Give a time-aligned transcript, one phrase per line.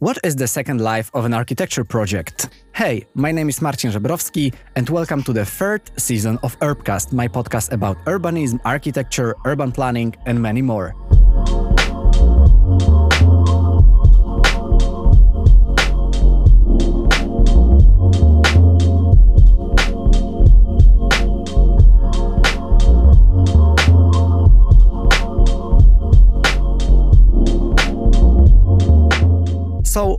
[0.00, 2.50] What is the second life of an architecture project?
[2.72, 7.26] Hey, my name is Marcin Żebrowski, and welcome to the third season of Urbcast, my
[7.26, 10.94] podcast about urbanism, architecture, urban planning, and many more.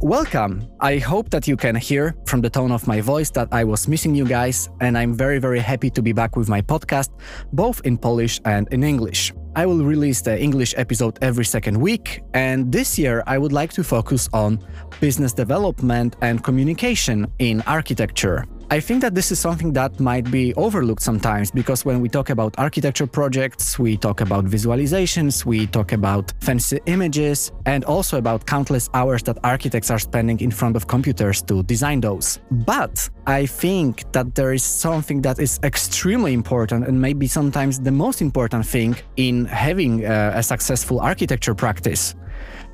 [0.01, 0.67] Welcome.
[0.79, 3.87] I hope that you can hear from the tone of my voice that I was
[3.87, 7.09] missing you guys, and I'm very, very happy to be back with my podcast,
[7.53, 9.33] both in Polish and in English.
[9.55, 13.73] I will release the English episode every second week, and this year I would like
[13.73, 14.59] to focus on
[15.01, 18.45] business development and communication in architecture.
[18.71, 22.29] I think that this is something that might be overlooked sometimes because when we talk
[22.29, 28.45] about architecture projects, we talk about visualizations, we talk about fancy images, and also about
[28.45, 32.39] countless hours that architects are spending in front of computers to design those.
[32.51, 37.91] But I think that there is something that is extremely important and maybe sometimes the
[37.91, 42.13] most important thing in having uh, a successful architecture practice.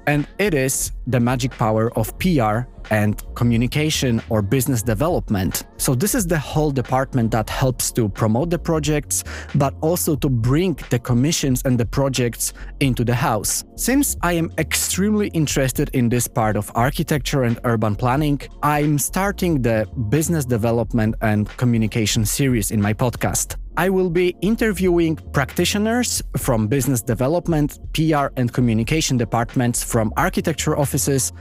[0.08, 5.64] And it is the magic power of PR and communication or business development.
[5.78, 9.24] So, this is the whole department that helps to promote the projects,
[9.56, 13.64] but also to bring the commissions and the projects into the house.
[13.76, 19.62] Since I am extremely interested in this part of architecture and urban planning, I'm starting
[19.62, 23.56] the business development and communication series in my podcast.
[23.78, 31.34] I will be interviewing practitioners from business development, PR, and communication departments from architecture offices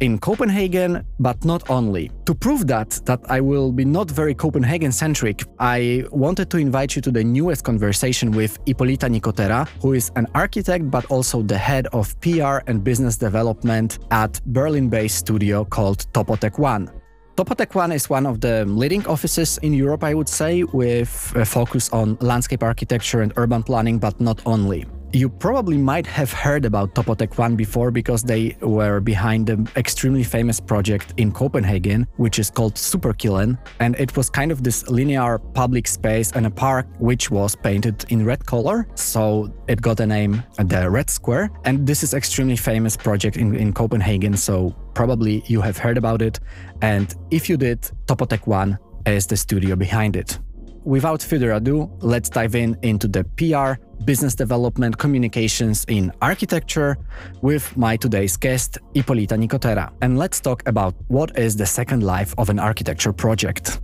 [0.00, 2.10] in Copenhagen, but not only.
[2.24, 6.96] To prove that that I will be not very Copenhagen centric, I wanted to invite
[6.96, 11.58] you to the newest conversation with Ippolita Nicotera, who is an architect but also the
[11.58, 17.01] head of PR and business development at Berlin-based studio called Topotek One.
[17.36, 21.46] Topotek One is one of the leading offices in Europe, I would say, with a
[21.46, 24.84] focus on landscape architecture and urban planning, but not only.
[25.14, 30.24] You probably might have heard about Topotek One before because they were behind the extremely
[30.24, 33.58] famous project in Copenhagen, which is called Superkilen.
[33.80, 38.04] And it was kind of this linear public space and a park which was painted
[38.08, 38.86] in red color.
[38.94, 41.50] So it got a name, the Red Square.
[41.64, 44.36] And this is extremely famous project in, in Copenhagen.
[44.36, 46.40] So probably you have heard about it.
[46.80, 50.38] And if you did, Topotek One is the studio behind it.
[50.84, 56.96] Without further ado, let's dive in into the PR business development communications in architecture
[57.40, 59.92] with my today's guest, Ippolita Nicotera.
[60.02, 63.80] And let's talk about what is the second life of an architecture project.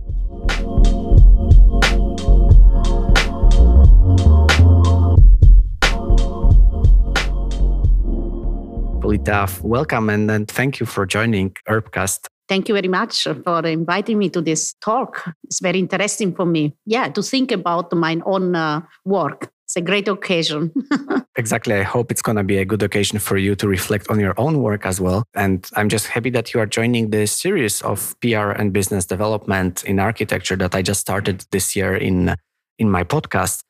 [9.09, 12.27] Ippolita, welcome and, and thank you for joining Urbcast.
[12.47, 15.33] Thank you very much for inviting me to this talk.
[15.43, 16.75] It's very interesting for me.
[16.85, 20.73] Yeah, to think about my own uh, work it's a great occasion.
[21.35, 21.75] exactly.
[21.75, 24.33] I hope it's going to be a good occasion for you to reflect on your
[24.35, 25.25] own work as well.
[25.35, 29.83] And I'm just happy that you are joining this series of PR and business development
[29.83, 32.35] in architecture that I just started this year in,
[32.79, 33.61] in my podcast.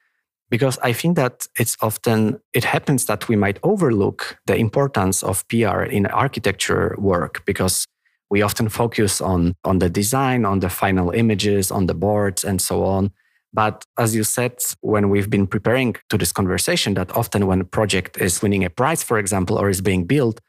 [0.49, 5.47] Because I think that it's often, it happens that we might overlook the importance of
[5.47, 7.85] PR in architecture work because
[8.31, 12.61] we often focus on, on the design, on the final images, on the boards, and
[12.61, 13.11] so on.
[13.53, 17.65] But as you said, when we've been preparing to this conversation, that often when a
[17.65, 20.39] project is winning a prize, for example, or is being built,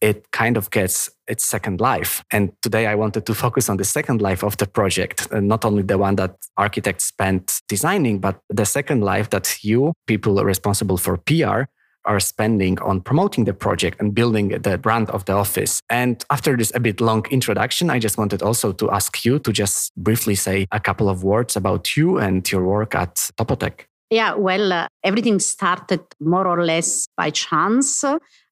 [0.00, 2.24] it kind of gets its second life.
[2.32, 5.64] And today I wanted to focus on the second life of the project, and not
[5.64, 10.96] only the one that architects spent designing, but the second life that you, people responsible
[10.96, 11.64] for PR,
[12.06, 15.80] are spending on promoting the project and building the brand of the office.
[15.90, 19.52] And after this a bit long introduction, I just wanted also to ask you to
[19.52, 23.84] just briefly say a couple of words about you and your work at Topotek.
[24.10, 28.02] Yeah, well, uh, everything started more or less by chance.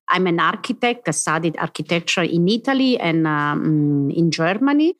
[0.08, 1.08] I'm an architect.
[1.08, 4.96] I studied architecture in Italy and um, in Germany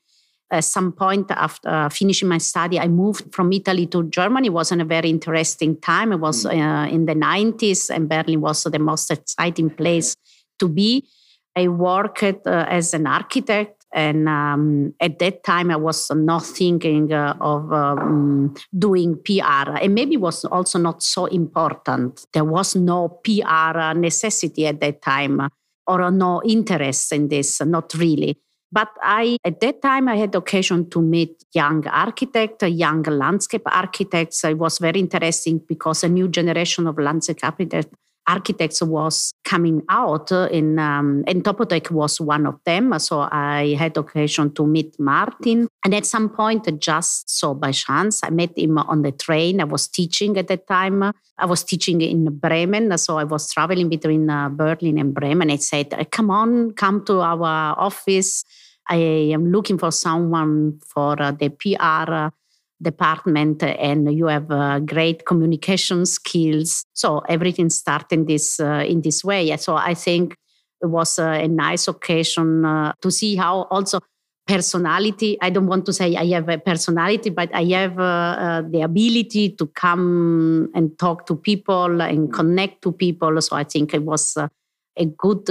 [0.51, 4.47] at some point after uh, finishing my study, I moved from Italy to Germany.
[4.47, 6.13] It wasn't a very interesting time.
[6.13, 6.51] It was mm.
[6.51, 10.17] uh, in the 90s, and Berlin was the most exciting place
[10.59, 11.07] to be.
[11.55, 13.78] I worked uh, as an architect.
[13.93, 19.77] And um, at that time, I was not thinking uh, of um, doing PR.
[19.81, 22.27] And maybe it was also not so important.
[22.33, 25.49] There was no PR necessity at that time
[25.87, 28.39] or no interest in this, not really.
[28.71, 34.45] But I, at that time, I had occasion to meet young architects, young landscape architects.
[34.45, 37.97] It was very interesting because a new generation of landscape architects
[38.29, 42.97] architects was coming out in um, and Topotek was one of them.
[42.99, 45.67] So I had occasion to meet Martin.
[45.85, 49.61] And at some point, just so by chance, I met him on the train.
[49.61, 51.03] I was teaching at that time.
[51.03, 52.97] I was teaching in Bremen.
[52.99, 55.51] So I was traveling between uh, Berlin and Bremen.
[55.51, 58.45] I said, come on, come to our office.
[58.89, 58.97] I
[59.33, 62.35] am looking for someone for uh, the PR
[62.81, 66.85] department and you have uh, great communication skills.
[66.93, 69.57] So everything started in this uh, in this way.
[69.57, 70.37] So i think
[70.81, 74.01] it was uh, a nice occasion uh, to see how also
[74.47, 78.63] personality i don't want to say i have a personality but i have uh, uh,
[78.71, 83.41] the ability to come and talk to people and connect to people.
[83.43, 85.45] So i think it was a good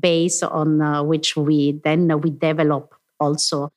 [0.00, 3.70] base on which we then we develop also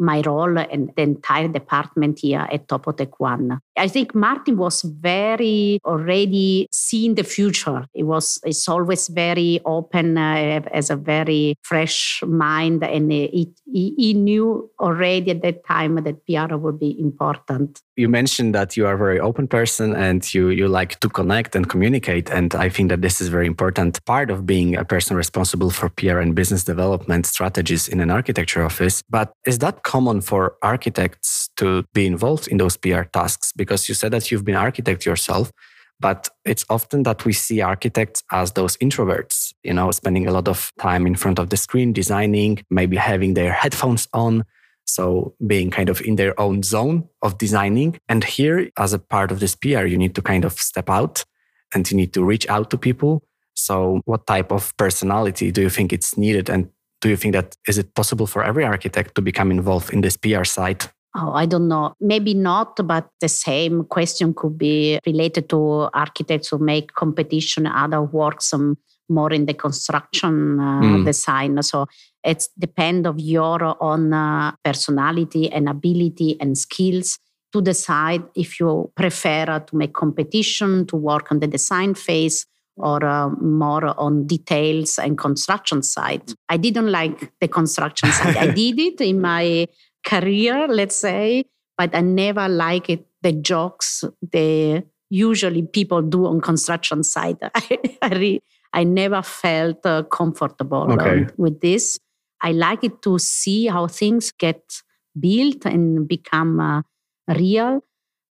[0.00, 3.60] my role and the entire department here at Topotek One.
[3.80, 7.86] I think Martin was very already seeing the future.
[7.94, 14.12] It was it's always very open uh, as a very fresh mind, and he, he
[14.12, 17.80] knew already at that time that PR would be important.
[17.96, 21.56] You mentioned that you are a very open person and you you like to connect
[21.56, 25.16] and communicate, and I think that this is very important part of being a person
[25.16, 29.02] responsible for PR and business development strategies in an architecture office.
[29.08, 33.52] But is that common for architects to be involved in those PR tasks?
[33.54, 35.52] Because you said that you've been architect yourself,
[36.00, 40.48] but it's often that we see architects as those introverts, you know, spending a lot
[40.48, 44.44] of time in front of the screen designing, maybe having their headphones on.
[44.86, 48.00] So being kind of in their own zone of designing.
[48.08, 51.24] And here, as a part of this PR, you need to kind of step out
[51.72, 53.22] and you need to reach out to people.
[53.54, 56.48] So what type of personality do you think it's needed?
[56.48, 56.70] And
[57.00, 60.16] do you think that is it possible for every architect to become involved in this
[60.16, 60.86] PR side?
[61.16, 61.94] Oh, I don't know.
[62.00, 68.00] Maybe not, but the same question could be related to architects who make competition, other
[68.00, 68.78] works um,
[69.08, 71.04] more in the construction uh, mm.
[71.04, 71.60] design.
[71.62, 71.86] So
[72.22, 77.18] it depends of your own uh, personality and ability and skills
[77.52, 82.46] to decide if you prefer to make competition, to work on the design phase,
[82.76, 86.32] or uh, more on details and construction side.
[86.48, 88.36] I didn't like the construction side.
[88.36, 89.66] I did it in my
[90.04, 91.44] career, let's say,
[91.76, 97.38] but I never liked it, the jokes the usually people do on construction site.
[97.54, 98.40] I, I, re,
[98.72, 101.22] I never felt uh, comfortable okay.
[101.22, 101.98] um, with this.
[102.40, 104.82] I like it to see how things get
[105.18, 106.82] built and become uh,
[107.28, 107.82] real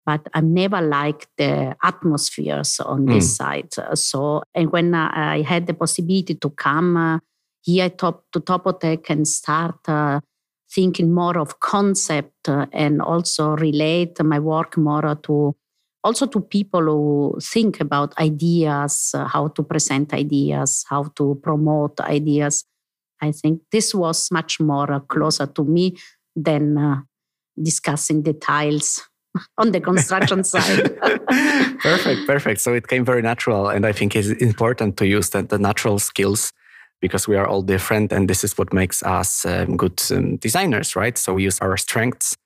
[0.10, 3.14] but I never liked the atmospheres on mm.
[3.14, 3.70] this side.
[3.94, 7.20] So, and when I had the possibility to come uh,
[7.62, 10.20] here top, to Topotek and start uh,
[10.74, 15.56] thinking more of concept uh, and also relate my work more to
[16.04, 22.00] also to people who think about ideas, uh, how to present ideas, how to promote
[22.00, 22.66] ideas.
[23.22, 25.98] I think this was much more uh, closer to me
[26.36, 27.02] than uh,
[27.62, 29.02] discussing details
[29.58, 30.98] on the construction side.
[31.82, 32.62] perfect, perfect.
[32.62, 33.68] So it came very natural.
[33.68, 36.54] And I think it's important to use the, the natural skills
[37.02, 38.12] because we are all different.
[38.12, 41.18] And this is what makes us um, good um, designers, right?
[41.18, 42.38] So we use our strengths.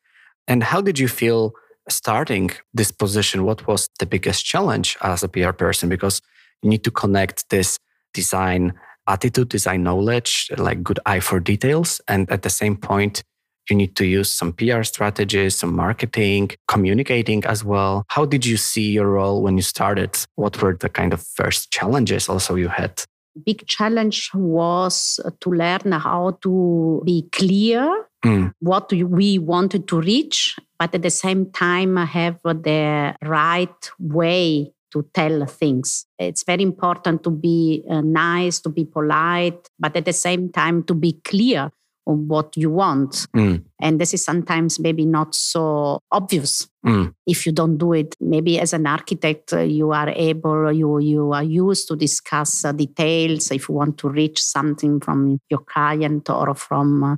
[0.48, 1.54] And how did you feel
[1.90, 3.44] starting this position?
[3.44, 5.90] What was the biggest challenge as a PR person?
[5.90, 6.22] Because
[6.62, 7.78] you need to connect this
[8.14, 8.74] design
[9.08, 12.02] attitude, design knowledge, like good eye for details.
[12.08, 13.24] And at the same point,
[13.70, 18.04] you need to use some PR strategies, some marketing, communicating as well.
[18.10, 20.18] How did you see your role when you started?
[20.36, 23.04] What were the kind of first challenges also you had?
[23.46, 28.54] Big challenge was to learn how to be clear mm.
[28.60, 35.06] what we wanted to reach, but at the same time have the right way to
[35.14, 36.06] tell things.
[36.20, 40.84] It's very important to be uh, nice, to be polite, but at the same time
[40.84, 41.72] to be clear
[42.06, 43.28] what you want.
[43.36, 43.64] Mm.
[43.82, 47.14] And this is sometimes maybe not so obvious mm.
[47.26, 48.16] if you don't do it.
[48.20, 52.72] Maybe as an architect, uh, you are able, you, you are used to discuss uh,
[52.72, 57.16] details if you want to reach something from your client or from uh,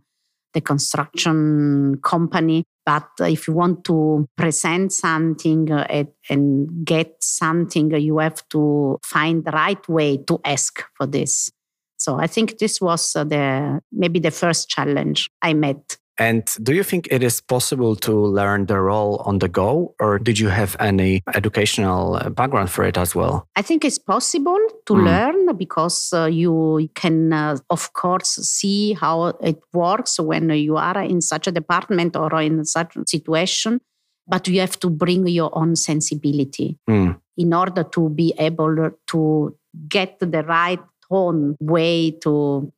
[0.54, 2.64] the construction company.
[2.86, 9.44] But if you want to present something uh, and get something, you have to find
[9.44, 11.52] the right way to ask for this.
[12.06, 15.98] So I think this was uh, the maybe the first challenge I met.
[16.20, 20.20] And do you think it is possible to learn the role on the go, or
[20.20, 23.48] did you have any educational uh, background for it as well?
[23.56, 25.04] I think it's possible to mm.
[25.04, 31.02] learn because uh, you can, uh, of course, see how it works when you are
[31.02, 33.82] in such a department or in such a situation.
[34.28, 37.20] But you have to bring your own sensibility mm.
[37.36, 39.58] in order to be able to
[39.90, 42.72] get the right tone way to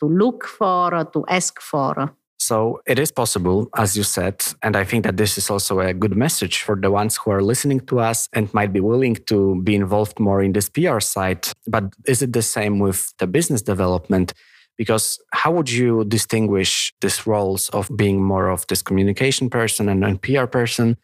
[0.00, 4.44] to look for or to ask for so it is possible, as you said.
[4.64, 7.40] And I think that this is also a good message for the ones who are
[7.40, 11.46] listening to us and might be willing to be involved more in this PR side.
[11.68, 14.32] But is it the same with the business development?
[14.76, 20.04] Because how would you distinguish these roles of being more of this communication person and
[20.04, 20.96] a PR person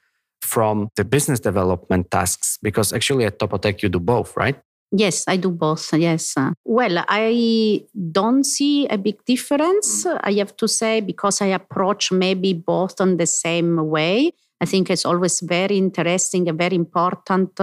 [0.43, 2.59] from the business development tasks?
[2.62, 4.61] Because actually at Topotek, you do both, right?
[4.90, 5.92] Yes, I do both.
[5.92, 6.35] Yes.
[6.64, 12.54] Well, I don't see a big difference, I have to say, because I approach maybe
[12.54, 14.33] both on the same way.
[14.61, 17.61] I think it's always very interesting and very important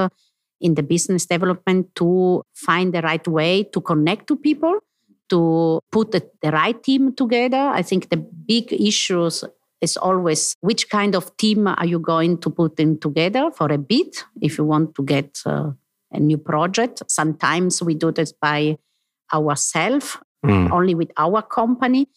[0.61, 4.79] in the business development to find the right way to connect to people,
[5.29, 7.57] to put the, the right team together.
[7.73, 9.43] I think the big issues
[9.81, 13.77] is always which kind of team are you going to put in together for a
[13.77, 15.71] bit if you want to get uh,
[16.11, 17.03] a new project.
[17.07, 18.77] Sometimes we do this by
[19.33, 20.71] ourselves, mm.
[20.71, 22.07] only with our company.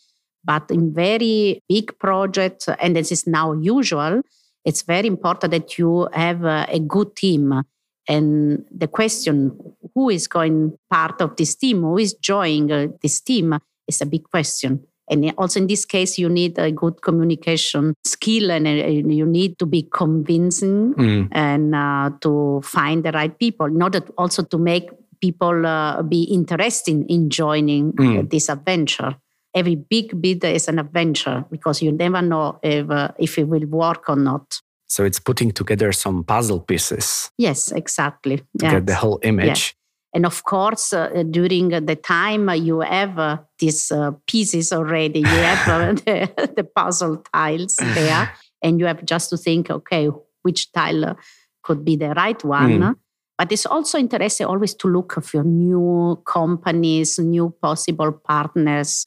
[0.45, 4.23] But in very big projects, and this is now usual,
[4.64, 7.62] it's very important that you have a good team.
[8.09, 9.59] And the question,
[9.95, 14.07] who is going part of this team, who is joining uh, this team, is a
[14.07, 14.85] big question.
[15.10, 19.66] And also in this case, you need a good communication skill and you need to
[19.66, 21.28] be convincing mm.
[21.32, 26.22] and uh, to find the right people in order also to make people uh, be
[26.24, 28.30] interested in joining mm.
[28.30, 29.16] this adventure.
[29.54, 33.66] Every big bid is an adventure because you never know if, uh, if it will
[33.66, 34.60] work or not.
[34.86, 37.30] So it's putting together some puzzle pieces.
[37.36, 38.38] Yes, exactly.
[38.38, 38.72] To yes.
[38.72, 39.74] get the whole image.
[40.18, 45.26] And of course, uh, during the time you have uh, these uh, pieces already, you
[45.26, 48.28] have uh, the, the, puzzle tiles there,
[48.60, 50.08] and you have just to think, okay,
[50.42, 51.16] which tile
[51.62, 52.80] could be the right one.
[52.80, 52.94] Mm.
[53.38, 59.06] But it's also interesting always to look for new companies, new possible partners,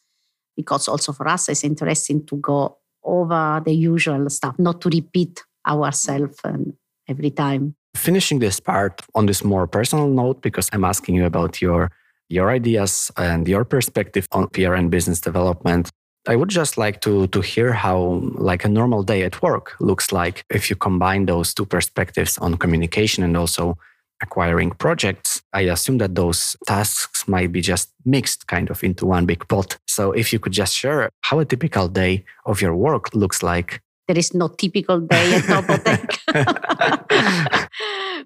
[0.56, 5.44] because also for us it's interesting to go over the usual stuff, not to repeat
[5.68, 6.39] ourselves
[7.10, 11.62] every time finishing this part on this more personal note because i'm asking you about
[11.62, 11.89] your
[12.29, 15.89] your ideas and your perspective on pr and business development
[16.27, 20.12] i would just like to to hear how like a normal day at work looks
[20.12, 23.77] like if you combine those two perspectives on communication and also
[24.21, 25.41] acquiring projects.
[25.53, 29.77] I assume that those tasks might be just mixed kind of into one big pot.
[29.88, 33.81] So if you could just share how a typical day of your work looks like
[34.12, 36.03] there is no typical day at Topotek.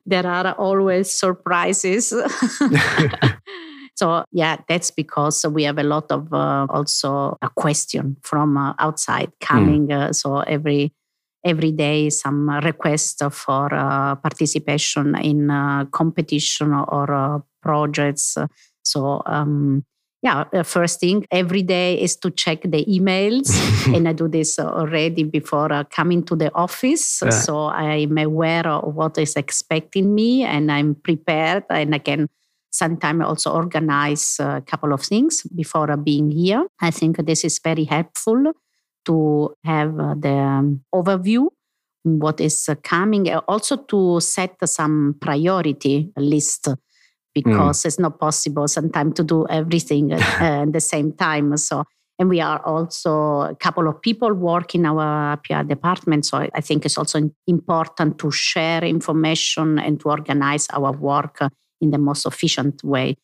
[0.05, 2.09] there are always surprises.
[3.95, 8.73] so yeah, that's because we have a lot of uh, also a question from uh,
[8.79, 9.89] outside coming.
[9.89, 10.09] Mm.
[10.09, 10.91] Uh, so every
[11.45, 18.39] every day some request for uh, participation in uh, competition or uh, projects.
[18.81, 19.85] So um,
[20.25, 23.53] yeah, the first thing every day is to check the emails.
[23.95, 27.21] and I do this already before uh, coming to the office.
[27.21, 27.29] Yeah.
[27.29, 32.27] So I'm aware of what is expecting me and I'm prepared and I can
[32.71, 36.65] sometimes also organize a couple of things before uh, being here.
[36.81, 38.51] I think this is very helpful
[39.05, 41.49] to have uh, the um, overview
[42.05, 46.69] what is coming also to set some priority list.
[47.35, 47.85] Because mm.
[47.85, 51.55] it's not possible sometimes to do everything at, uh, at the same time.
[51.57, 51.83] So,
[52.17, 56.25] and we are also a couple of people work in our PR department.
[56.25, 61.41] So I think it's also important to share information and to organize our work
[61.81, 63.17] in the most efficient way.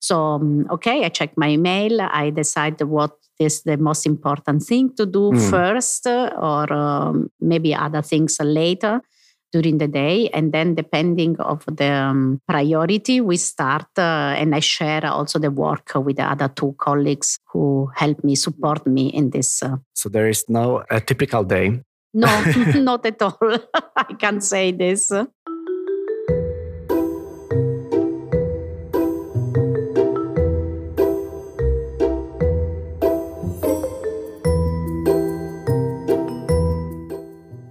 [0.00, 2.00] So, um, okay, I check my email.
[2.00, 5.50] I decide what is the most important thing to do mm.
[5.50, 9.02] first, or um, maybe other things later
[9.52, 10.28] during the day.
[10.30, 15.50] And then depending of the um, priority we start uh, and i share also the
[15.50, 20.08] work with the other two colleagues who help me support me in this uh, so
[20.08, 21.80] there is no a typical day?
[22.14, 22.26] No
[22.74, 23.38] not at all.
[23.96, 25.12] I can't say this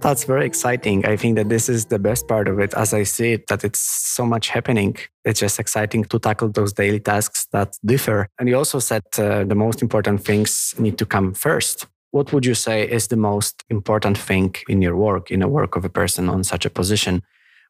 [0.00, 1.04] That's very exciting.
[1.04, 3.64] I think that this is the best part of it as I see it, that
[3.64, 4.96] it's so much happening.
[5.26, 8.28] It's just exciting to tackle those daily tasks that differ.
[8.38, 11.86] And you also said uh, the most important things need to come first.
[12.12, 15.76] What would you say is the most important thing in your work, in the work
[15.76, 17.22] of a person on such a position?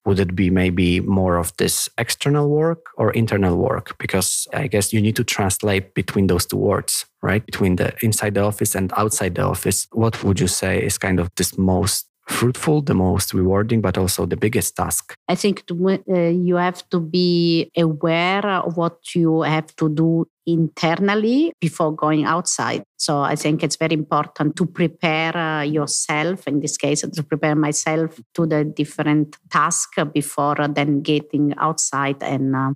[0.07, 3.99] Would it be maybe more of this external work or internal work?
[3.99, 7.45] Because I guess you need to translate between those two words, right?
[7.45, 9.89] Between the inside the office and outside the office.
[9.93, 14.25] What would you say is kind of this most fruitful, the most rewarding, but also
[14.25, 15.15] the biggest task?
[15.29, 15.75] I think to,
[16.09, 22.25] uh, you have to be aware of what you have to do internally before going
[22.25, 22.83] outside.
[22.97, 27.55] So I think it's very important to prepare uh, yourself, in this case, to prepare
[27.55, 32.73] myself to the different tasks before then getting outside and uh,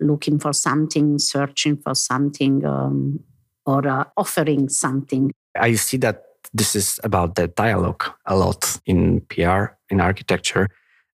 [0.00, 3.20] looking for something, searching for something, um,
[3.66, 5.32] or uh, offering something.
[5.54, 10.68] I see that this is about the dialogue a lot in PR, in architecture.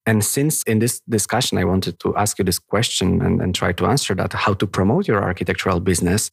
[0.05, 3.73] And since in this discussion, I wanted to ask you this question and, and try
[3.73, 6.31] to answer that how to promote your architectural business,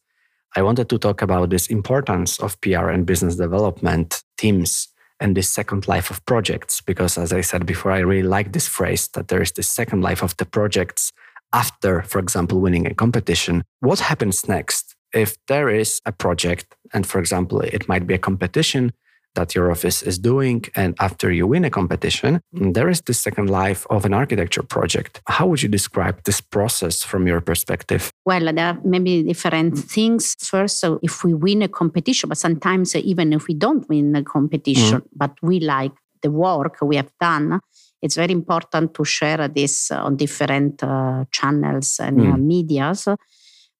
[0.55, 4.87] I wanted to talk about this importance of PR and business development teams
[5.19, 6.81] and this second life of projects.
[6.81, 10.01] Because as I said before, I really like this phrase that there is this second
[10.01, 11.11] life of the projects
[11.53, 13.63] after, for example, winning a competition.
[13.79, 14.84] What happens next?
[15.15, 18.91] If there is a project, and for example, it might be a competition
[19.35, 23.49] that your office is doing, and after you win a competition, there is the second
[23.49, 25.21] life of an architecture project.
[25.27, 28.11] How would you describe this process from your perspective?
[28.25, 30.35] Well, there are maybe different things.
[30.39, 34.23] First, so if we win a competition, but sometimes even if we don't win a
[34.23, 35.07] competition, mm.
[35.13, 35.91] but we like
[36.21, 37.59] the work we have done,
[38.01, 42.33] it's very important to share this on different uh, channels and mm.
[42.33, 43.07] uh, medias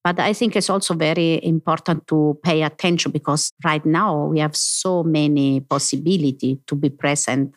[0.06, 4.56] but I think it's also very important to pay attention because right now we have
[4.56, 7.56] so many possibility to be present.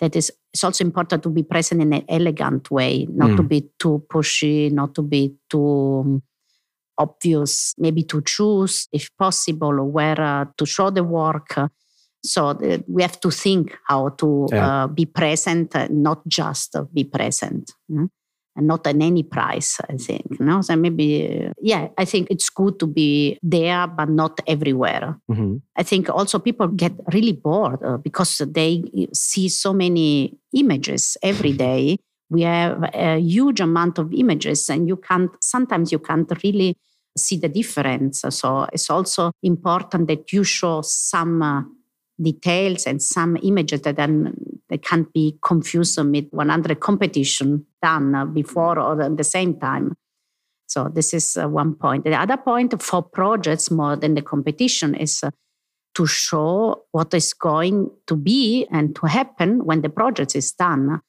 [0.00, 3.36] That is, it's also important to be present in an elegant way, not mm.
[3.36, 6.22] to be too pushy, not to be too um,
[6.98, 11.56] obvious, maybe to choose, if possible, where uh, to show the work.
[12.24, 14.66] So uh, we have to think how to yeah.
[14.66, 17.70] uh, be present, uh, not just be present.
[17.88, 18.08] Mm?
[18.56, 20.40] And not at any price, I think.
[20.40, 25.18] No, so maybe, yeah, I think it's good to be there, but not everywhere.
[25.30, 25.56] Mm-hmm.
[25.76, 31.52] I think also people get really bored uh, because they see so many images every
[31.66, 31.98] day.
[32.30, 36.76] We have a huge amount of images, and you can't, sometimes you can't really
[37.16, 38.24] see the difference.
[38.30, 41.42] So it's also important that you show some.
[41.42, 41.62] Uh,
[42.20, 44.34] details and some images that then
[44.68, 49.94] they can't be confused with 100 competition done before or at the same time.
[50.66, 52.04] So this is uh, one point.
[52.04, 55.30] The other point for projects more than the competition is uh,
[55.94, 61.00] to show what is going to be and to happen when the project is done.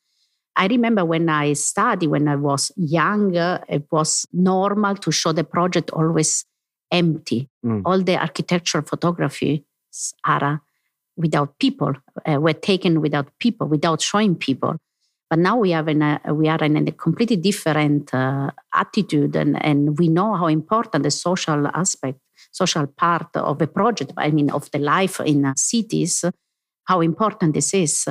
[0.55, 5.43] I remember when I studied, when I was younger, it was normal to show the
[5.43, 6.45] project always
[6.91, 7.49] empty.
[7.65, 7.81] Mm.
[7.85, 9.65] All the architectural photography
[10.23, 10.61] are
[11.17, 11.93] without people,
[12.25, 14.75] uh, were taken without people, without showing people.
[15.29, 19.63] But now we have in a, we are in a completely different uh, attitude, and,
[19.63, 22.19] and we know how important the social aspect,
[22.51, 26.23] social part of a project, I mean, of the life in cities,
[26.85, 28.07] how important this is.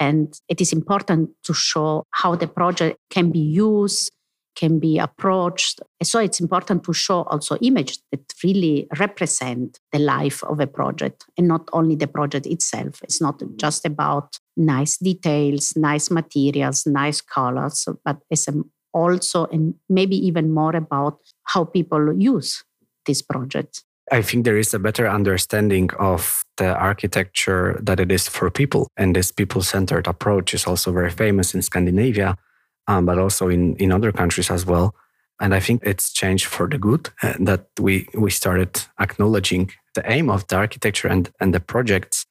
[0.00, 4.10] And it is important to show how the project can be used,
[4.58, 5.80] can be approached.
[6.02, 11.26] So it's important to show also images that really represent the life of a project
[11.38, 13.00] and not only the project itself.
[13.04, 19.74] It's not just about nice details, nice materials, nice colors, but it's um, also and
[19.88, 22.64] maybe even more about how people use
[23.06, 23.84] this project.
[24.10, 28.88] I think there is a better understanding of the architecture that it is for people.
[28.96, 32.36] And this people centered approach is also very famous in Scandinavia
[32.88, 34.94] um, but also in, in other countries as well.
[35.40, 40.02] And I think it's changed for the good uh, that we, we started acknowledging the
[40.10, 42.26] aim of the architecture and, and the projects.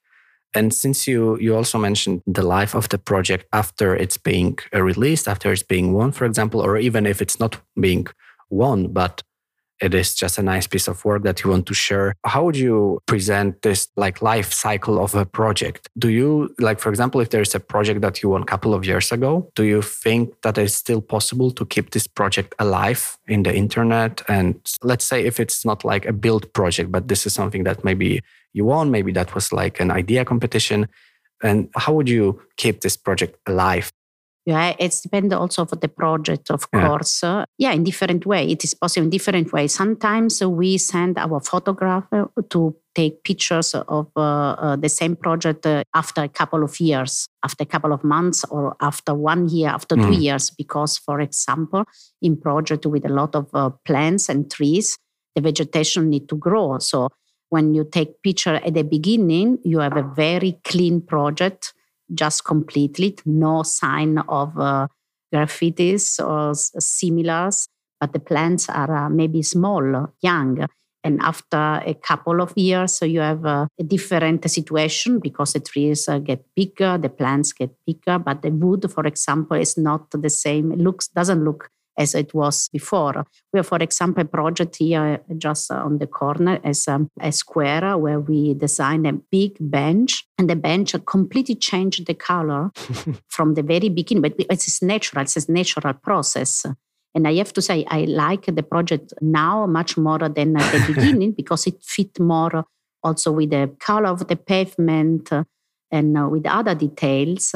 [0.54, 5.28] And since you, you also mentioned the life of the project after it's being released,
[5.28, 8.06] after it's being won, for example, or even if it's not being
[8.50, 9.22] won, but
[9.80, 12.14] it is just a nice piece of work that you want to share.
[12.24, 15.88] How would you present this like life cycle of a project?
[15.98, 18.84] Do you like for example if there's a project that you won a couple of
[18.84, 23.42] years ago do you think that it's still possible to keep this project alive in
[23.42, 24.22] the internet?
[24.28, 27.84] And let's say if it's not like a build project but this is something that
[27.84, 28.20] maybe
[28.52, 30.88] you won maybe that was like an idea competition
[31.42, 33.92] and how would you keep this project alive
[34.48, 36.88] yeah, it's depend also for the project, of yeah.
[36.88, 37.22] course.
[37.22, 38.50] Uh, yeah, in different way.
[38.50, 39.74] It is possible in different ways.
[39.74, 45.82] Sometimes we send our photographer to take pictures of uh, uh, the same project uh,
[45.94, 49.96] after a couple of years, after a couple of months, or after one year, after
[49.96, 50.06] mm.
[50.06, 50.48] two years.
[50.48, 51.84] Because, for example,
[52.22, 54.96] in project with a lot of uh, plants and trees,
[55.34, 56.78] the vegetation need to grow.
[56.78, 57.10] So
[57.50, 61.74] when you take picture at the beginning, you have a very clean project
[62.14, 64.86] just completely, no sign of uh,
[65.34, 67.68] graffitis or similars,
[68.00, 70.66] but the plants are uh, maybe small, young.
[71.04, 75.60] And after a couple of years, so you have a, a different situation because the
[75.60, 80.10] trees uh, get bigger, the plants get bigger, but the wood, for example, is not
[80.10, 80.72] the same.
[80.72, 83.26] It looks doesn't look as it was before.
[83.52, 87.98] We have, for example, a project here just on the corner as a, a square
[87.98, 92.70] where we designed a big bench, and the bench completely changed the color
[93.28, 94.22] from the very beginning.
[94.22, 96.64] But it's natural; it's a natural process.
[97.14, 100.84] And I have to say, I like the project now much more than at the
[100.94, 102.64] beginning because it fit more
[103.02, 105.30] also with the color of the pavement
[105.90, 107.54] and with other details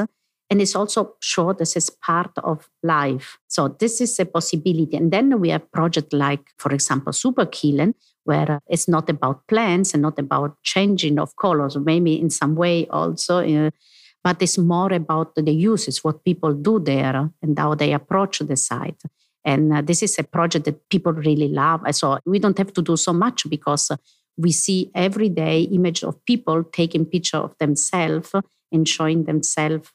[0.52, 3.38] and it's also showed as as part of life.
[3.48, 4.98] So this is a possibility.
[4.98, 10.02] And then we have projects like, for example, Superkilen, where it's not about plants and
[10.02, 13.70] not about changing of colors, maybe in some way also,
[14.22, 18.56] but it's more about the uses, what people do there and how they approach the
[18.56, 19.02] site.
[19.46, 21.80] And uh, this is a project that people really love.
[21.92, 23.90] So we don't have to do so much because
[24.36, 28.34] we see every day image of people taking picture of themselves
[28.70, 29.90] and showing themselves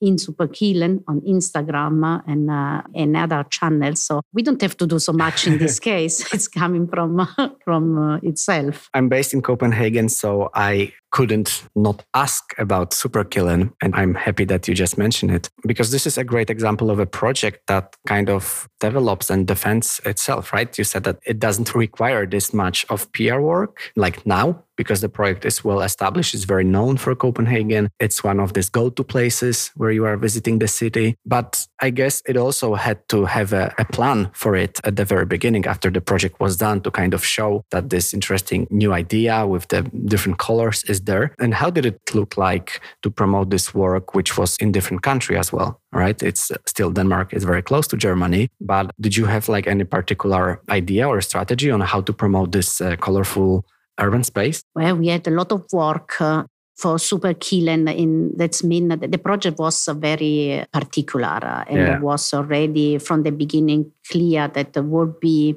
[0.00, 4.02] in Superkilen on Instagram and, uh, and other channels.
[4.02, 6.32] So we don't have to do so much in this case.
[6.32, 7.26] It's coming from,
[7.64, 8.88] from uh, itself.
[8.94, 13.72] I'm based in Copenhagen, so I couldn't not ask about Superkilen.
[13.80, 16.98] And I'm happy that you just mentioned it because this is a great example of
[16.98, 20.76] a project that kind of develops and defends itself, right?
[20.76, 25.08] You said that it doesn't require this much of PR work like now because the
[25.08, 26.34] project is well established.
[26.34, 27.90] It's very known for Copenhagen.
[28.00, 31.16] It's one of these go to places where you are visiting the city.
[31.24, 35.04] But I guess it also had to have a, a, plan for it at the
[35.04, 38.92] very beginning after the project was done to kind of show that this interesting new
[38.92, 41.34] idea with the different colors is there.
[41.38, 45.36] And how did it look like to promote this work, which was in different country
[45.36, 45.80] as well?
[45.92, 46.22] Right?
[46.22, 50.60] It's still Denmark is very close to Germany, but did you have like any particular
[50.68, 53.64] idea or strategy on how to promote this uh, colorful
[53.98, 54.62] urban space?
[54.74, 56.44] Well, we had a lot of work uh,
[56.76, 62.00] for Superkilen in that's mean that the project was very particular uh, and yeah.
[62.00, 65.56] was already from the beginning clear that it would be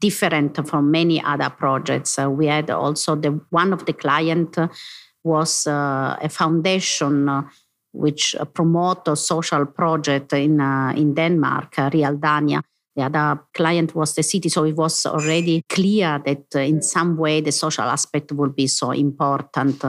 [0.00, 2.18] different from many other projects.
[2.18, 4.56] Uh, we had also the one of the client
[5.22, 7.42] was uh, a foundation uh,
[7.92, 12.62] which promote a social project in uh, in Denmark, uh, Realdania.
[12.96, 17.16] The other client was the city, so it was already clear that uh, in some
[17.16, 19.84] way the social aspect would be so important.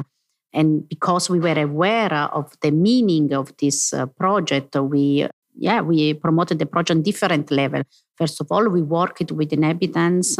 [0.54, 6.60] And because we were aware of the meaning of this project, we yeah, we promoted
[6.60, 7.84] the project on different level.
[8.18, 10.38] First of all, we worked with inhabitants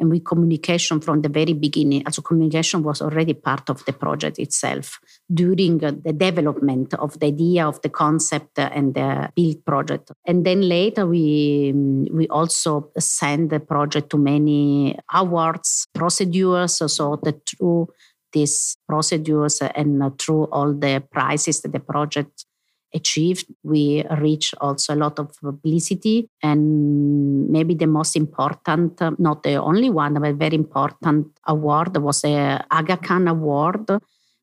[0.00, 2.02] and with communication from the very beginning.
[2.06, 4.98] Also, communication was already part of the project itself
[5.32, 10.10] during the development of the idea of the concept and the build project.
[10.26, 11.72] And then later, we
[12.10, 17.88] we also send the project to many awards, procedures, so that through
[18.32, 22.46] these procedures and through all the prizes that the project
[22.94, 23.46] achieved.
[23.62, 29.90] We reached also a lot of publicity, and maybe the most important, not the only
[29.90, 33.90] one, but very important award was the Aga Khan Award.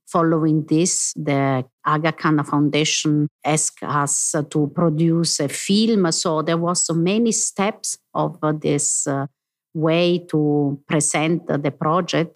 [0.08, 6.10] Following this, the Aga Khan Foundation asked us to produce a film.
[6.14, 9.28] So there was so many steps of this uh,
[9.74, 12.34] way to present the project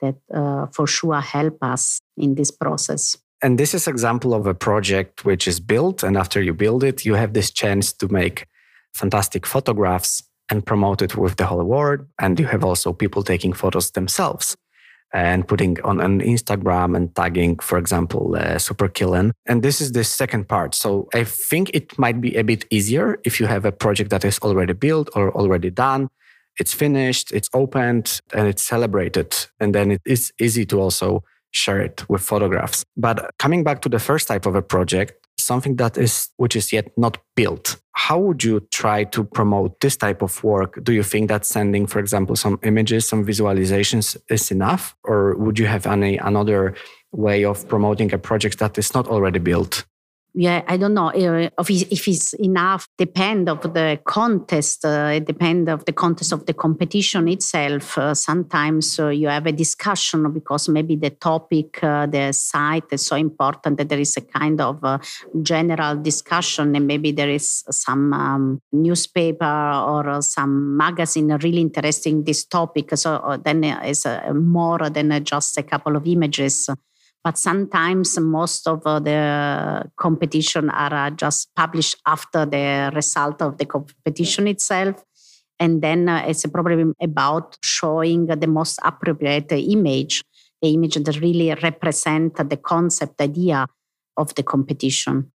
[0.00, 3.18] that uh, for sure help us in this process.
[3.42, 7.04] And this is example of a project which is built, and after you build it,
[7.06, 8.46] you have this chance to make
[8.94, 12.00] fantastic photographs and promote it with the whole world.
[12.18, 14.56] And you have also people taking photos themselves
[15.12, 19.32] and putting on an Instagram and tagging, for example, uh, Superkilen.
[19.46, 20.74] And this is the second part.
[20.74, 24.24] So I think it might be a bit easier if you have a project that
[24.24, 26.08] is already built or already done.
[26.58, 29.34] It's finished, it's opened, and it's celebrated.
[29.58, 32.84] And then it is easy to also share it with photographs.
[32.96, 36.72] But coming back to the first type of a project, something that is which is
[36.72, 40.82] yet not built how would you try to promote this type of work?
[40.82, 44.96] Do you think that sending for example some images some visualizations is enough?
[45.04, 46.74] Or would you have any another
[47.12, 49.84] way of promoting a project that is not already built
[50.34, 52.88] yeah, I don't know uh, if it's enough.
[52.96, 54.84] Depend of the contest.
[54.84, 57.98] Uh, depend of the contest of the competition itself.
[57.98, 63.16] Uh, sometimes uh, you have a discussion because maybe the topic, the site is so
[63.16, 64.80] important that there is a kind of
[65.42, 72.44] general discussion, and maybe there is some um, newspaper or some magazine really interesting this
[72.44, 72.96] topic.
[72.96, 76.68] So then it's more than just a couple of images
[77.22, 83.58] but sometimes most of uh, the competition are uh, just published after the result of
[83.58, 85.04] the competition itself
[85.60, 90.24] And then uh, it's problem about showing the most appropriate image,
[90.62, 93.66] the image that really represent the concept idea
[94.16, 95.30] of the competition.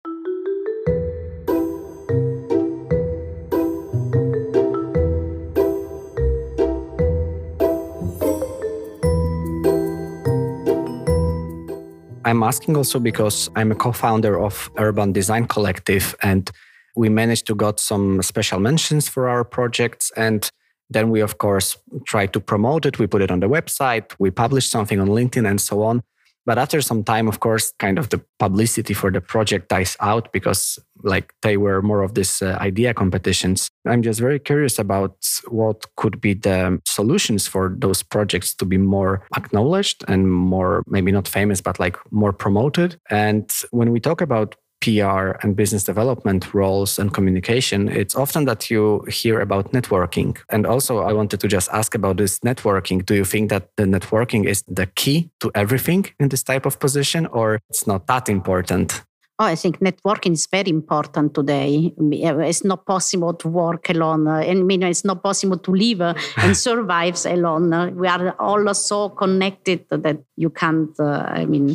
[12.31, 16.49] I'm asking also because I'm a co-founder of Urban Design Collective and
[16.95, 20.49] we managed to got some special mentions for our projects and
[20.88, 23.01] then we of course try to promote it.
[23.01, 24.14] We put it on the website.
[24.21, 26.05] We publish something on linkedin and so on
[26.51, 30.33] but after some time, of course, kind of the publicity for the project dies out
[30.33, 33.71] because like they were more of this uh, idea competitions.
[33.87, 35.15] I'm just very curious about
[35.47, 41.13] what could be the solutions for those projects to be more acknowledged and more maybe
[41.13, 42.99] not famous, but like more promoted.
[43.09, 48.71] And when we talk about PR and business development roles and communication, it's often that
[48.71, 50.37] you hear about networking.
[50.49, 53.05] And also, I wanted to just ask about this networking.
[53.05, 56.79] Do you think that the networking is the key to everything in this type of
[56.79, 59.03] position, or it's not that important?
[59.40, 61.94] Oh, I think networking is very important today.
[61.98, 64.29] It's not possible to work alone.
[64.29, 66.03] And I mean, it's not possible to live
[66.37, 67.96] and survive alone.
[67.96, 71.74] We are all so connected that you can't, uh, I mean,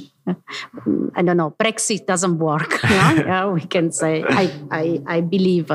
[1.16, 2.80] I don't know, Brexit doesn't work.
[2.84, 3.14] yeah?
[3.26, 5.72] yeah, we can say, I, I, I believe.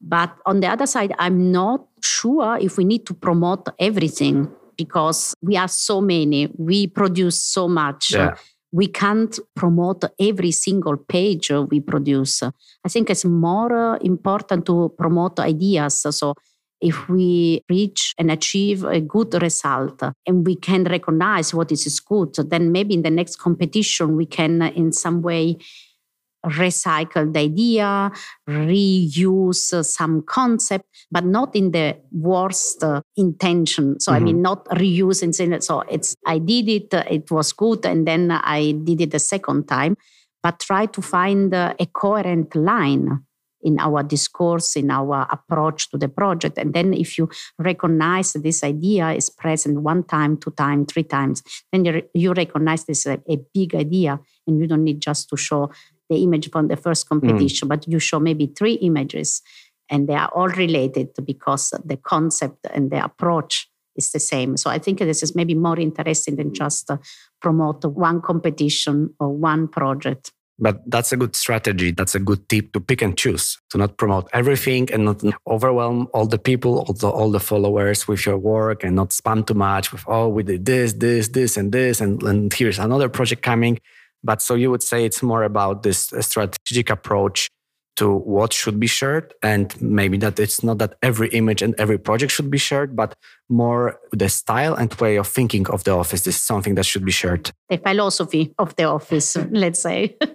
[0.00, 5.34] But on the other side, I'm not sure if we need to promote everything because
[5.42, 8.14] we are so many, we produce so much.
[8.14, 8.36] Yeah
[8.72, 12.42] we can't promote every single page we produce.
[12.42, 16.02] I think it's more uh, important to promote ideas.
[16.10, 16.34] So
[16.80, 22.34] if we reach and achieve a good result and we can recognize what is good,
[22.34, 25.56] then maybe in the next competition we can in some way
[26.46, 28.10] recycle the idea,
[28.48, 33.98] reuse some concept, but not in the worst uh, intention.
[34.00, 34.16] So, mm-hmm.
[34.16, 34.42] I mean, mm-hmm.
[34.42, 35.62] not reusing.
[35.62, 39.68] So, it's I did it, it was good, and then I did it the second
[39.68, 39.96] time,
[40.42, 43.24] but try to find a coherent line
[43.62, 46.58] in our discourse, in our approach to the project.
[46.58, 51.42] And then if you recognize this idea is present one time, two times, three times,
[51.72, 55.36] then you, you recognize this a, a big idea and you don't need just to
[55.36, 55.70] show
[56.08, 57.70] the image from the first competition, mm.
[57.70, 59.42] but you show maybe three images
[59.90, 64.56] and they are all related because the concept and the approach is the same.
[64.56, 66.98] So I think this is maybe more interesting than just uh,
[67.40, 70.32] promote one competition or one project.
[70.60, 71.92] But that's a good strategy.
[71.92, 76.08] That's a good tip to pick and choose, to not promote everything and not overwhelm
[76.12, 79.54] all the people, all the, all the followers with your work and not spam too
[79.54, 83.42] much with, oh, we did this, this, this, and this, and, and here's another project
[83.42, 83.78] coming.
[84.22, 87.48] But so you would say it's more about this uh, strategic approach
[87.96, 91.98] to what should be shared and maybe that it's not that every image and every
[91.98, 93.16] project should be shared but
[93.48, 96.24] more the style and way of thinking of the office.
[96.26, 97.50] Is something that should be shared.
[97.68, 100.16] The philosophy of the office let's say.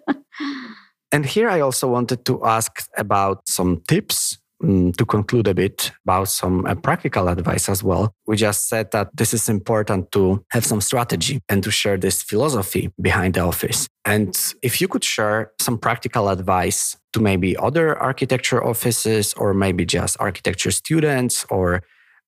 [1.14, 6.30] And here i also wanted to ask about some tips to conclude a bit about
[6.30, 10.66] some uh, practical advice as well, we just said that this is important to have
[10.66, 13.88] some strategy and to share this philosophy behind the office.
[14.06, 19.86] And if you could share some practical advice to maybe other architecture offices or maybe
[19.86, 21.84] just architecture students or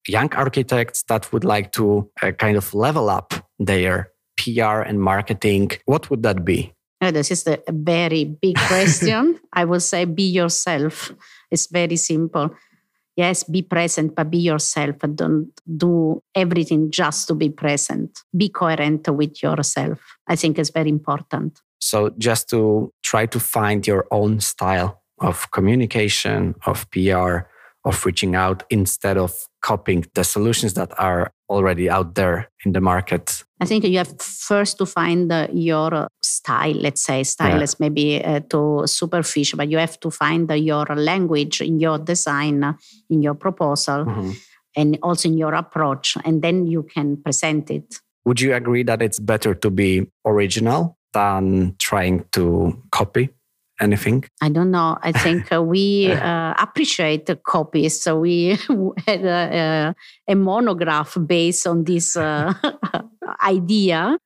[0.07, 5.71] young architects that would like to uh, kind of level up their PR and marketing,
[5.85, 6.73] what would that be?
[7.01, 9.39] Oh, this is a very big question.
[9.53, 11.11] I will say be yourself.
[11.55, 12.49] It's very simple.
[13.15, 14.97] Yes, be present, but be yourself.
[15.01, 18.11] And don't do everything just to be present.
[18.35, 19.99] Be coherent with yourself.
[20.27, 21.61] I think it's very important.
[21.79, 27.47] So, just to try to find your own style of communication, of PR,
[27.85, 32.81] of reaching out instead of copying the solutions that are already out there in the
[32.81, 33.43] market?
[33.61, 37.23] I think you have first to find your style, let's say.
[37.23, 37.63] Style yeah.
[37.63, 42.75] is maybe uh, too superficial, but you have to find your language in your design,
[43.09, 44.31] in your proposal, mm-hmm.
[44.75, 46.17] and also in your approach.
[46.25, 48.01] And then you can present it.
[48.25, 53.29] Would you agree that it's better to be original than trying to copy?
[53.79, 54.25] Anything?
[54.41, 54.97] I don't know.
[55.01, 58.01] I think uh, we uh, appreciate the copies.
[58.01, 58.57] So we
[59.07, 59.95] had a,
[60.27, 62.53] a, monograph based on this uh,
[63.43, 64.17] idea.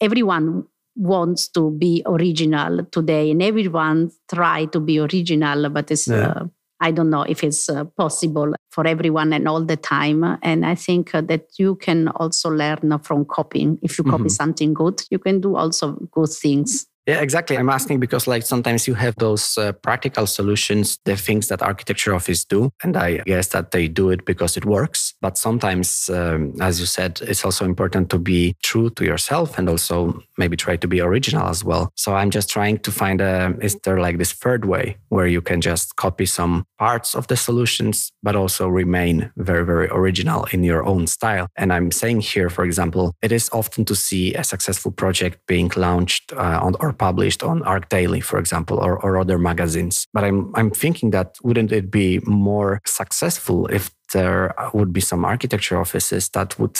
[0.00, 6.08] Everyone wants to be original today, and everyone try to be original, but it's.
[6.08, 6.28] Yeah.
[6.28, 6.46] Uh,
[6.78, 10.38] I don't know if it's uh, possible for everyone and all the time.
[10.42, 13.78] And I think uh, that you can also learn from copying.
[13.82, 14.28] If you copy mm-hmm.
[14.28, 16.86] something good, you can do also good things.
[17.06, 17.56] Yeah, exactly.
[17.56, 22.12] I'm asking because like sometimes you have those uh, practical solutions, the things that architecture
[22.12, 25.14] office do, and I guess that they do it because it works.
[25.20, 29.68] But sometimes, um, as you said, it's also important to be true to yourself and
[29.68, 31.92] also maybe try to be original as well.
[31.94, 35.40] So I'm just trying to find a is there like this third way where you
[35.40, 40.64] can just copy some parts of the solutions, but also remain very very original in
[40.64, 41.46] your own style.
[41.56, 45.70] And I'm saying here, for example, it is often to see a successful project being
[45.76, 50.06] launched uh, on or published on ArchDaily, for example, or, or other magazines.
[50.12, 55.24] But I'm, I'm thinking that wouldn't it be more successful if there would be some
[55.24, 56.78] architecture offices that would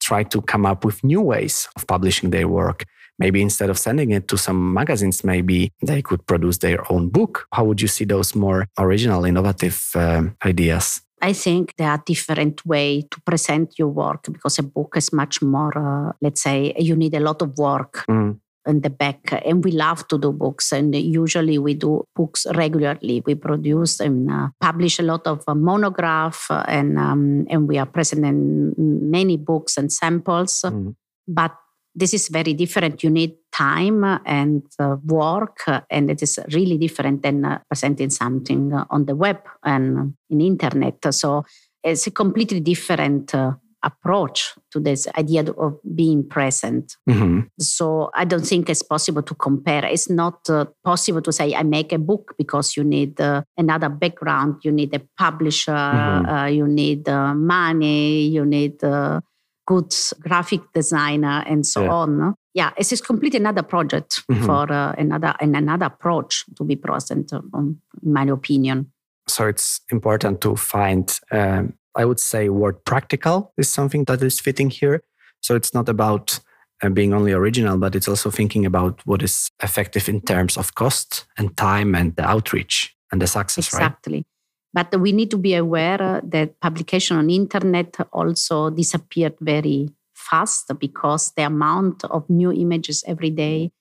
[0.00, 2.84] try to come up with new ways of publishing their work?
[3.18, 7.46] Maybe instead of sending it to some magazines, maybe they could produce their own book.
[7.52, 11.02] How would you see those more original, innovative uh, ideas?
[11.22, 15.42] I think there are different way to present your work because a book is much
[15.42, 18.04] more, uh, let's say, you need a lot of work.
[18.08, 22.46] Mm in the back and we love to do books and usually we do books
[22.54, 23.22] regularly.
[23.24, 27.78] We produce and uh, publish a lot of uh, monograph uh, and um, and we
[27.78, 28.74] are present in
[29.10, 30.62] many books and samples.
[30.62, 30.94] Mm.
[31.26, 31.52] but
[31.94, 33.02] this is very different.
[33.02, 38.72] You need time and uh, work and it is really different than uh, presenting something
[38.72, 41.12] on the web and in internet.
[41.12, 41.44] So
[41.82, 46.96] it's a completely different uh, approach to this idea of being present.
[47.08, 47.40] Mm-hmm.
[47.58, 49.84] So I don't think it's possible to compare.
[49.84, 53.88] It's not uh, possible to say I make a book because you need uh, another
[53.88, 56.28] background, you need a publisher, mm-hmm.
[56.28, 58.44] uh, you need uh, money, you
[58.82, 59.20] a uh,
[59.66, 61.90] good graphic designer, and so yeah.
[61.90, 62.34] on.
[62.52, 64.44] Yeah, it's just completely another project mm-hmm.
[64.44, 68.92] for uh, another and another approach to be present, um, in my opinion.
[69.28, 74.40] So it's important to find um, I would say word practical is something that is
[74.40, 75.02] fitting here.
[75.40, 76.40] So it's not about
[76.82, 80.74] uh, being only original, but it's also thinking about what is effective in terms of
[80.74, 83.82] cost and time and the outreach and the success, exactly.
[83.82, 84.18] right?
[84.18, 84.26] Exactly.
[84.72, 90.70] But we need to be aware uh, that publication on internet also disappeared very fast
[90.78, 93.72] because the amount of new images every day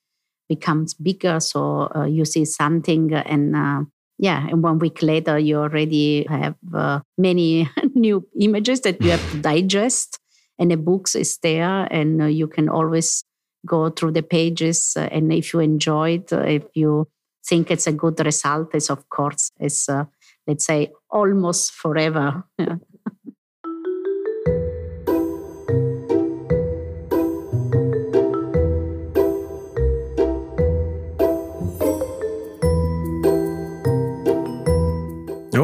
[0.47, 1.39] becomes bigger.
[1.39, 3.83] So uh, you see something and uh,
[4.19, 9.31] yeah and one week later you already have uh, many new images that you have
[9.31, 10.19] to digest
[10.59, 13.23] and the books is there and uh, you can always
[13.65, 17.07] go through the pages uh, and if you enjoy it uh, if you
[17.45, 20.05] think it's a good result it's of course it's uh,
[20.47, 22.43] let's say almost forever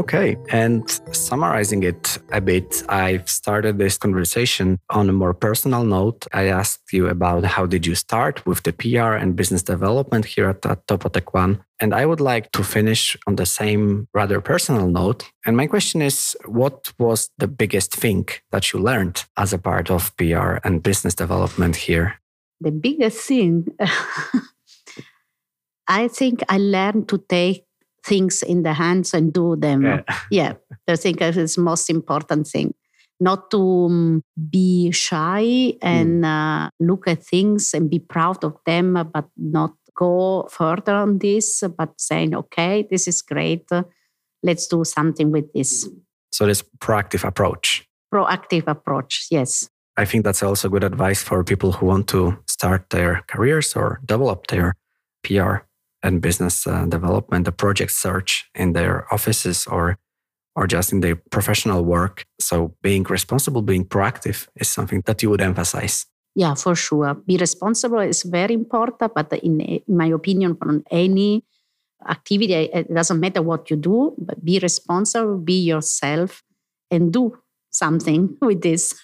[0.06, 0.38] Okay.
[0.50, 6.28] And summarizing it a bit, I've started this conversation on a more personal note.
[6.32, 10.48] I asked you about how did you start with the PR and business development here
[10.48, 11.64] at, at Topotek One.
[11.80, 15.28] And I would like to finish on the same rather personal note.
[15.44, 19.90] And my question is what was the biggest thing that you learned as a part
[19.90, 22.22] of PR and business development here?
[22.62, 23.66] The biggest thing,
[25.88, 27.65] I think I learned to take
[28.06, 29.84] things in the hands and do them.
[29.84, 30.54] Yeah, yeah
[30.88, 32.74] I think it's the most important thing.
[33.20, 36.26] Not to um, be shy and mm.
[36.26, 41.64] uh, look at things and be proud of them, but not go further on this,
[41.78, 43.68] but saying, okay, this is great.
[44.44, 45.90] Let's do something with this.
[46.32, 47.88] So, this proactive approach.
[48.14, 49.70] Proactive approach, yes.
[49.98, 54.02] I think that's also good advice for people who want to start their careers or
[54.06, 54.76] develop their
[55.24, 55.65] PR
[56.06, 59.98] and business uh, development, the project search in their offices or
[60.56, 62.26] or just in their professional work.
[62.40, 66.06] So being responsible, being proactive is something that you would emphasize.
[66.34, 67.14] Yeah, for sure.
[67.14, 71.44] Be responsible is very important, but in, in my opinion, from any
[72.08, 76.42] activity, it doesn't matter what you do, but be responsible, be yourself,
[76.90, 77.38] and do
[77.72, 78.96] something with this.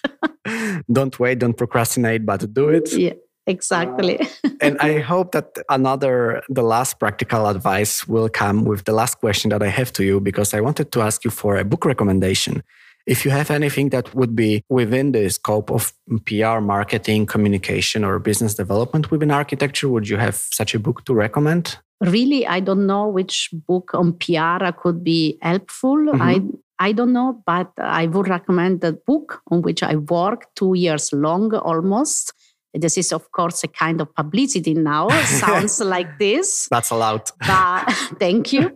[0.92, 2.92] don't wait, don't procrastinate, but do it.
[2.92, 3.12] Yeah.
[3.46, 4.20] Exactly.
[4.60, 9.50] and I hope that another, the last practical advice will come with the last question
[9.50, 12.62] that I have to you, because I wanted to ask you for a book recommendation.
[13.04, 15.92] If you have anything that would be within the scope of
[16.24, 21.14] PR, marketing, communication, or business development within architecture, would you have such a book to
[21.14, 21.78] recommend?
[22.00, 25.96] Really, I don't know which book on PR could be helpful.
[25.96, 26.22] Mm-hmm.
[26.22, 26.42] I
[26.78, 31.12] I don't know, but I would recommend the book on which I worked two years
[31.12, 32.32] long almost
[32.74, 35.08] this is, of course, a kind of publicity now.
[35.24, 36.68] Sounds like this.
[36.70, 37.30] That's allowed.
[37.46, 37.84] But,
[38.18, 38.74] thank you.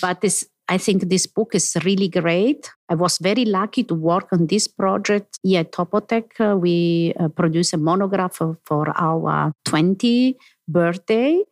[0.00, 2.70] But this, I think this book is really great.
[2.88, 6.38] I was very lucky to work on this project here at Topotek.
[6.38, 10.36] Uh, we uh, produced a monograph for our 20
[10.68, 11.42] birthday.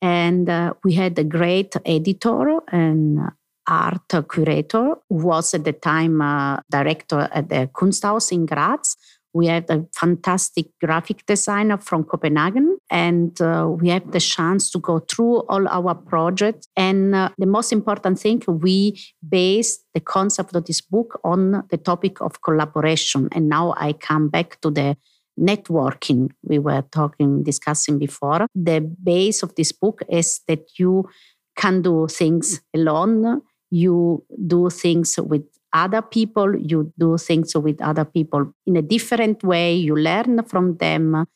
[0.00, 3.20] And uh, we had a great editor and
[3.68, 8.96] art curator who was at the time uh, director at the Kunsthaus in Graz.
[9.34, 14.78] We have a fantastic graphic designer from Copenhagen, and uh, we have the chance to
[14.78, 16.68] go through all our projects.
[16.76, 21.78] And uh, the most important thing, we based the concept of this book on the
[21.78, 23.28] topic of collaboration.
[23.32, 24.96] And now I come back to the
[25.40, 31.08] networking we were talking discussing before the base of this book is that you
[31.56, 33.40] can do things alone
[33.72, 39.42] you do things with other people you do things with other people in a different
[39.42, 41.26] way you learn from them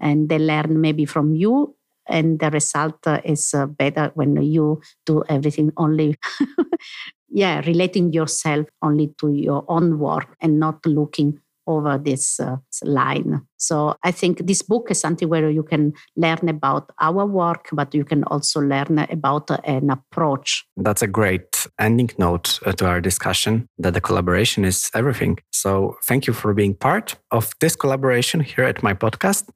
[0.00, 1.74] and they learn maybe from you
[2.08, 6.16] and the result is uh, better when you do everything only
[7.28, 13.42] yeah relating yourself only to your own work and not looking over this uh, line.
[13.56, 17.94] So I think this book is something where you can learn about our work, but
[17.94, 20.64] you can also learn about uh, an approach.
[20.76, 25.38] That's a great ending note uh, to our discussion that the collaboration is everything.
[25.52, 29.48] So thank you for being part of this collaboration here at my podcast.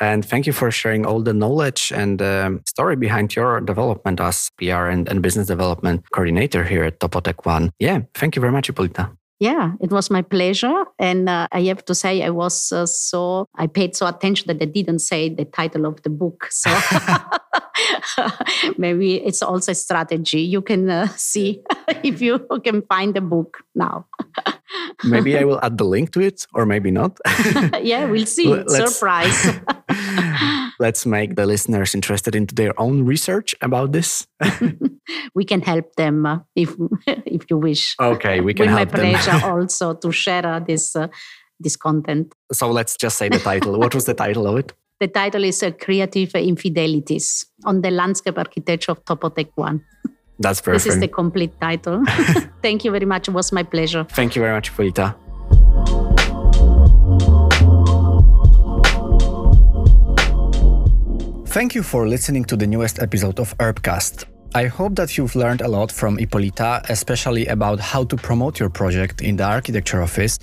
[0.00, 4.50] And thank you for sharing all the knowledge and um, story behind your development as
[4.56, 7.72] PR and, and business development coordinator here at Topotek One.
[7.80, 9.17] Yeah, thank you very much, Ippolita.
[9.40, 10.84] Yeah, it was my pleasure.
[10.98, 14.60] And uh, I have to say, I was uh, so, I paid so attention that
[14.60, 16.48] I didn't say the title of the book.
[16.50, 16.70] So
[18.78, 20.40] maybe it's also a strategy.
[20.40, 21.62] You can uh, see
[22.02, 24.06] if you can find the book now.
[25.04, 27.18] maybe I will add the link to it, or maybe not.
[27.80, 28.48] yeah, we'll see.
[28.48, 29.60] Let's, Surprise.
[30.78, 34.26] Let's make the listeners interested into their own research about this.
[35.34, 36.74] we can help them uh, if
[37.06, 37.96] if you wish.
[38.00, 41.08] Okay, we can With help my pleasure also to share uh, this uh,
[41.58, 42.32] this content.
[42.52, 43.78] So let's just say the title.
[43.78, 44.72] what was the title of it?
[45.00, 49.84] The title is uh, Creative Infidelities on the Landscape Architecture of Topotek One.
[50.40, 50.84] That's perfect.
[50.84, 52.04] This is the complete title.
[52.62, 53.28] Thank you very much.
[53.28, 54.04] It was my pleasure.
[54.04, 55.16] Thank you very much, Ippolita.
[61.50, 64.26] Thank you for listening to the newest episode of Herbcast.
[64.54, 68.68] I hope that you've learned a lot from Ippolita, especially about how to promote your
[68.68, 70.38] project in the architecture office,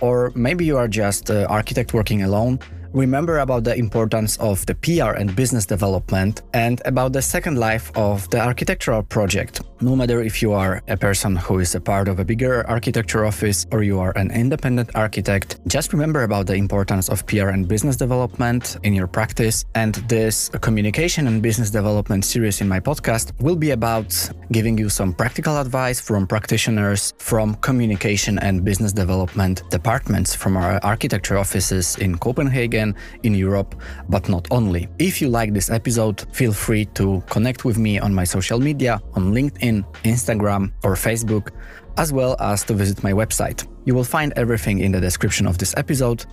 [0.00, 2.58] or maybe you are just an architect working alone
[2.92, 7.90] remember about the importance of the PR and business development and about the second life
[7.96, 9.60] of the architectural project.
[9.80, 13.24] No matter if you are a person who is a part of a bigger architecture
[13.24, 17.68] office or you are an independent architect, just remember about the importance of PR and
[17.68, 19.64] business development in your practice.
[19.74, 24.08] And this communication and business development series in my podcast will be about
[24.50, 30.80] giving you some practical advice from practitioners from communication and business development departments from our
[30.82, 33.74] architecture offices in Copenhagen again in Europe,
[34.08, 34.88] but not only.
[34.98, 39.00] If you like this episode, feel free to connect with me on my social media
[39.14, 41.50] on LinkedIn, Instagram, or Facebook,
[41.96, 43.66] as well as to visit my website.
[43.84, 46.24] You will find everything in the description of this episode.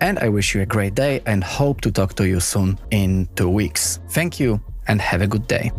[0.00, 3.28] And I wish you a great day and hope to talk to you soon in
[3.36, 4.00] two weeks.
[4.10, 5.70] Thank you and have a good day.